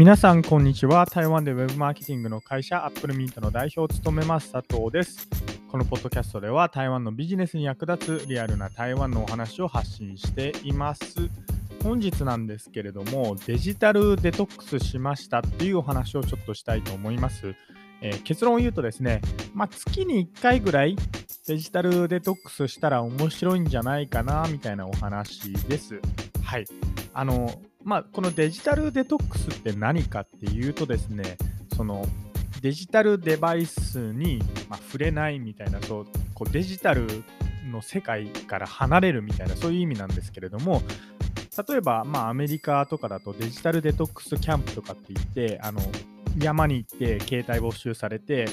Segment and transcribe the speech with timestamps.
[0.00, 1.04] 皆さん、こんにちは。
[1.04, 5.28] 台湾でウェブマーケティングの会社、アップルミントの代表を務めます佐藤です。
[5.70, 11.04] このポッドキャストでは、台湾のビジネスに役立つリアルな台湾のお話を発信しています。
[11.84, 17.54] 本日なんですけれども、デジタルデトックスしましたっていうお話をちょっとしたいと思います。
[18.00, 19.20] えー、結論を言うとですね、
[19.52, 20.96] まあ、月に1回ぐらい
[21.46, 26.00] デジタルデトックスしたら面白いんじゃないかなみたいなお話です。
[26.42, 26.64] はい。
[27.12, 31.38] あの、まあ、このデジタルデトックスって何かっていうとですね、
[31.74, 32.06] その
[32.60, 37.06] デジタルデバイスに、ま触れないみたいなそうこうデジタル
[37.70, 40.82] の世界から離れるみたいなそういう意味なんですけれども
[41.68, 45.80] 例えば、まあ、アメリカとかだとデジタルデトックスキャンプとかって言ってあの
[46.38, 48.46] 山に行って携帯没収されて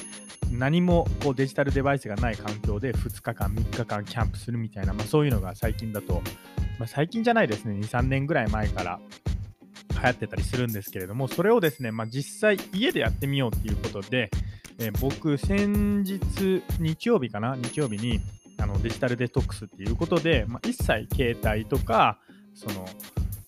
[0.50, 6.22] 何もこうデジタルデバイスがない環境で2日間3日間キャンプするみたいな、まあ、そういうのが最近だと
[6.78, 9.00] まあ、最近じゃないですね、2、3年ぐらい前から
[9.90, 14.30] 流行ってたりするんですけれども、それをですね、まあ、実際家でやってみようっていうことで、
[14.78, 18.20] えー、僕、先日、日曜日かな、日曜日に
[18.58, 22.18] あのデジタルデトックスっていうことで、まあ、一切携帯とか、
[22.54, 22.86] その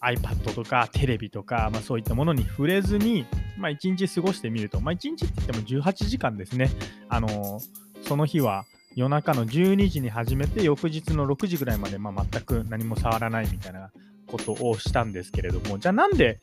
[0.01, 3.27] iPad とかテレビとか、まあ、そういったものに触れずに、
[3.59, 6.71] まあ、1日過ごしてみると、まあ、1日って言っても18時間ですね、
[7.09, 8.65] あのー、その日は
[9.01, 13.91] 夜中の12時に始めて翌日の6時ぐらいまで、まあ、全く何も触らないみたいな
[14.27, 16.43] ことをしたんですけれどもじゃあなんで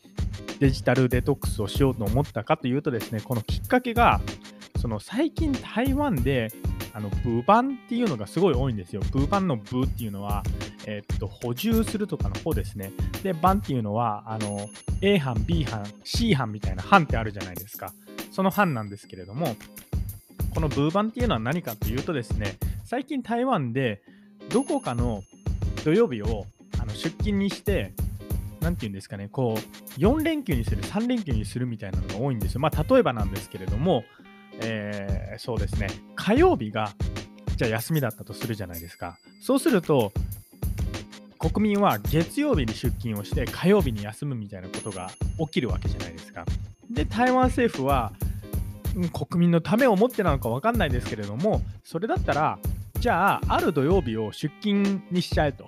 [0.59, 4.22] デジタルデトックスをしようと思ったかというとですねこのきっかけが
[4.81, 6.52] その最近台湾で
[6.94, 9.03] あのブバンっていうのがすごい多いんですよ。
[9.11, 10.42] ブバンのブっていうのは、
[10.88, 12.92] えー、っと補充するとかの方ですね。
[13.21, 14.67] で、バンっていうのはあの
[15.02, 17.94] A 班、B 班、C 班みたいな班ってあるじゃないですか。
[18.31, 19.55] その班なんですけれども、
[20.58, 24.02] このブーバンっていうのは何かというとですね、最近台湾で
[24.50, 25.22] どこかの
[25.86, 26.47] 土曜日を
[26.80, 27.94] あの出勤にして、
[28.59, 32.59] 何て言うんですかね、こう、4連休にする、3連休にするみたいなのが多いんですよ。
[32.61, 34.04] まあ、例えばなんですけれども、
[34.59, 36.89] えー、そうですね、火曜日が、
[37.55, 39.20] じゃあ休みだったとするじゃないですか。
[39.43, 40.11] そうすると、
[41.37, 46.45] 国民は月曜日に出勤をして火曜日に休むみたいなことが起きるわけじゃないですか。
[46.89, 48.11] で、台湾政府は
[49.11, 52.59] 国民のためを思ってなのか分かんないですけれども、それだったら、
[52.99, 55.67] じゃあ、ある土曜日を出勤にしちゃえと。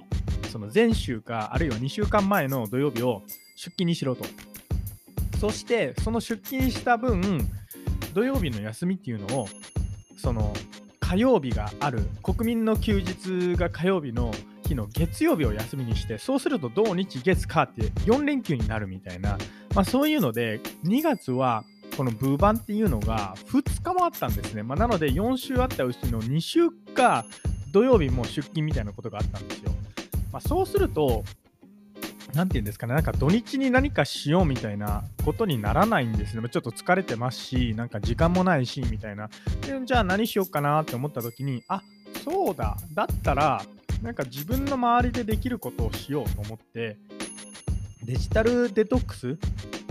[0.52, 3.22] その前週か、あるいは2週間前の土曜日を
[3.56, 4.26] 出勤にしろと。
[5.40, 7.40] そして、その出勤した分、
[8.14, 9.48] 土曜日の休みっていうのを、
[10.18, 10.54] その
[11.00, 14.34] 火曜日がある、国民の休日が火曜日の
[14.68, 19.38] 日の月曜日を休みにして、そうすると土日月火って4連休になるみたいな、
[19.76, 21.64] まあ、そういうので、2月は
[22.00, 24.64] このブーバンっていうのが2日もあったんですね。
[24.64, 27.26] まあ、なので4週あったうちの2週か
[27.74, 29.74] 土曜日も出勤みたいなことがあったんですよ。
[30.32, 31.26] まあ、そうすると、
[32.34, 36.50] 何て言うんですかね、なんか土日に何かしようみたいなことにならないんですね。
[36.50, 39.30] ちょっと疲れてますし、なんか時間もないし、みたいな。
[39.68, 41.82] でじゃあ何しようかなって思った時に、あ
[42.24, 43.62] そうだ、だったら、
[44.02, 46.98] なんか自分の周りでできることをしようと思って、
[48.04, 49.38] デジタルデトックスっ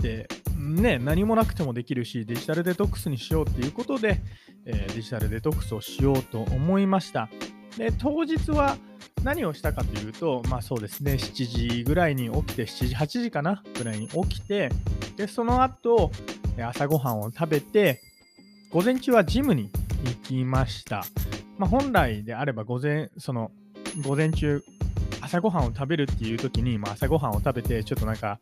[0.01, 0.27] て
[0.59, 4.21] ね、何もなくてもできるし、デジタルデトックスにしようっていうことで、
[4.65, 7.29] えー、デジタルデトックスをしようと思いました。
[7.77, 8.77] で、当日は
[9.23, 14.69] 何をしたかというと、まあそうですね、7時ぐらいに起きて、7時、8時かなぐらいに起きて、
[15.15, 16.11] で、その後、
[16.61, 18.01] 朝ごはんを食べて、
[18.71, 19.71] 午前中はジムに
[20.05, 21.05] 行きました。
[21.57, 23.51] まあ、本来であれば午前、その、
[24.03, 24.63] 午前中
[25.29, 28.39] 朝ごはんを食べるっていう時に、まあ、朝ごはんを食べて、ちょっとなんか、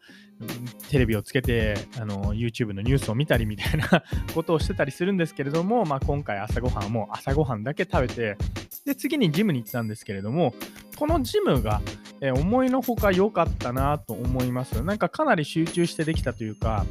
[0.90, 4.04] テレビをつけて、あの、YouTube のニュースを見たりみたいな
[4.34, 8.38] ことをしてたりするんですけれども、まあ、今回朝ごはんも朝ごはんだけ食べて、
[8.86, 10.54] で、次にジムに行ったんですけれども、
[10.96, 11.82] このジムが、
[12.22, 14.82] え思いのほか良かったなと思います。
[14.82, 16.86] なんかかなり集中してできたというか、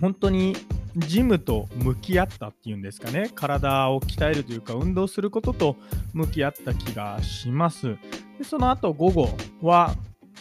[0.00, 0.56] 本当に
[0.96, 5.76] ジムと向き合ったっていうんですかね、体を鍛えるというか、運動することと
[6.12, 7.96] 向き合った気がします。
[8.38, 9.28] でその後午後
[9.60, 9.94] は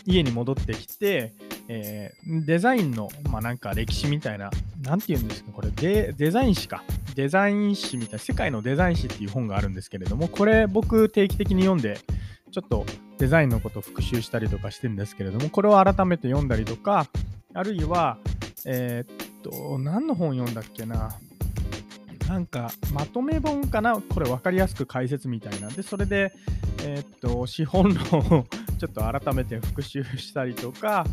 [0.05, 1.33] 家に戻ってきて、
[1.67, 4.49] えー、デザインの、まあ、なんか歴史みたいな、
[4.81, 6.83] なんて言うんですか、これデ、デザイン誌か。
[7.15, 11.99] デザイン誌みたいな、世界のデザイン誌っていう本があるんですけれども、これ僕定期的に読んで、
[12.51, 12.85] ちょっと
[13.17, 17.07] デザインのことを復習したりとかしてるんですけれども、これを改めて読んだりとか、
[17.53, 18.17] あるいは、
[18.65, 21.17] えー、と、何の本読んだっけな？
[22.27, 24.01] なんか、まとめ本かな？
[24.01, 26.33] これ分かりやすく解説みたいなんで、それで、
[26.83, 28.45] えー、っと、資本論を
[28.79, 31.05] ちょっと改めて復習したりとか、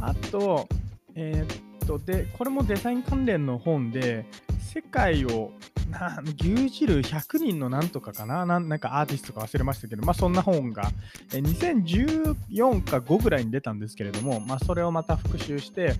[0.00, 0.68] あと、
[1.14, 4.26] えー、っと、で、これもデザイン関連の本で、
[4.60, 5.50] 世界を
[5.90, 8.46] な牛耳る100人のなんとかかな？
[8.46, 10.88] なんかアーティストか忘れましたけど、まあそんな本が、
[11.34, 15.94] え2014か5ぐらいに出たんですけれども、まあそれをまた復習して、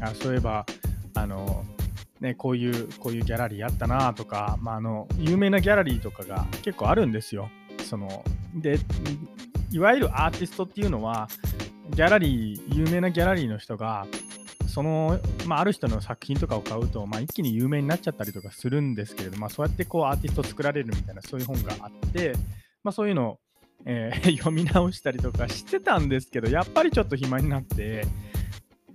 [0.00, 0.64] あそういえば
[1.14, 1.64] あの、
[2.20, 7.50] ね、こういう、こういうギャラリーあったなとか、まあ、あの、有名なギャラリーとかが結構あるんですよ。
[7.84, 8.24] その、
[8.54, 8.78] で、
[9.70, 11.28] いわゆるアーティストっていうのは、
[11.90, 14.06] ギャラリー、有名なギャラリーの人が、
[14.66, 22.34] その、まあ、ある人の作品とかを買うと、まあ、一気に有名になっちゃったりとかするんですけれども、まあ、そうやってこうアーティスト作られるみたいな、そういう本があって、
[22.82, 23.38] まあ、そういうのを、
[23.84, 28.06] えー、 読み直したりとかしてたんですけど、やっぱりちょっと暇になって、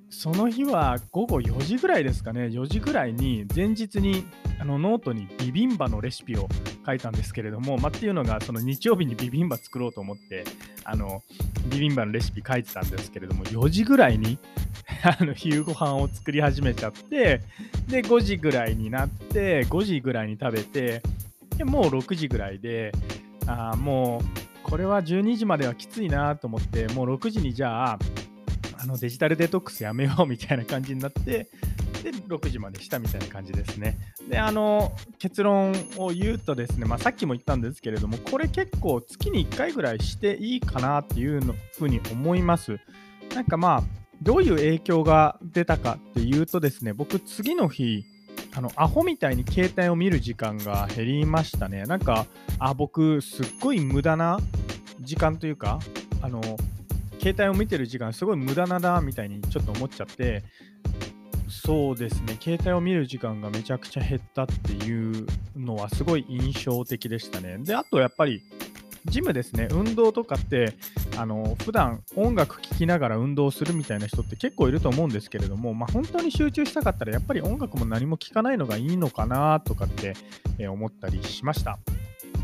[0.10, 4.26] その日は午後4時ぐらいですかね、4時ぐらいに前日に
[4.60, 6.48] あのノートにビビンバのレシピを
[6.86, 10.44] 書いたんですけれども、まあ、っていうのがその日曜日にビビンバ作ろうと思って
[10.84, 11.22] あの
[11.70, 14.40] ビビンバのレシピ書いてたんですけれども4時ぐらいに
[15.04, 17.42] あの昼ご飯を作り始めちゃって
[17.88, 21.02] で5時ぐらいになって5時ぐらいに食べて
[21.58, 22.92] でもう6時ぐらいで
[23.46, 28.00] あもうこれは12時まではきついなと思ってもう6時にじゃあ
[28.82, 31.50] あのデジタルデトックスやめようみたいな感じになって
[32.02, 33.98] で6時までしたみたいな感じですね。
[34.30, 42.80] であの結論を言うとですね、まあ、さっきも言ったんですけれどもこれ結構月に1回ぐらいしていいかなっていうのふうに思います。
[43.36, 43.84] なんかまあ
[44.22, 48.06] どういう影響が出たかっていうとですね僕次の日
[48.56, 51.84] あのアホみたいに携帯を見る時間が減りましたね。
[51.84, 52.28] なんか
[52.60, 54.40] あ僕すっごい無駄な
[55.02, 55.80] 時間というか
[56.22, 56.42] あの
[57.20, 60.44] 携帯を見てる時間すごい無駄なだみたいにちょっと思っちゃって
[61.50, 65.26] そうですね、携帯を見る時間がめちゃくちゃ減ったっていう
[65.58, 67.58] のはすごい印象的でしたね。
[67.58, 68.44] で、あとやっぱり、
[69.06, 70.76] ジムですね、運動とかって、
[71.18, 80.14] あの普段音楽聴きながら運動するみたいな人って結構いると思うんですけれども、まあ、本当に集中したかったら、やっぱり音楽も何も聴かないのがいいのかなとかって、
[80.60, 81.80] え思ったりしました。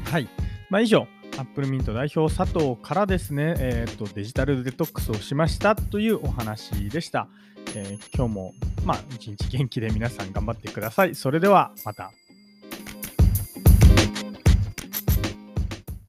[0.06, 0.28] はい。
[0.72, 1.08] まあ、以上、
[1.38, 7.28] アップルミント代表佐藤からですね、えーと、デジタルデトックスをしましたというお話でした。
[7.76, 8.54] えー、今日も、
[8.86, 11.16] まあ、一日元気で皆さん頑張ってください。
[11.16, 12.12] それではまた。